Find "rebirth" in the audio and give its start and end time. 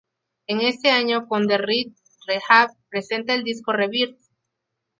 3.71-4.17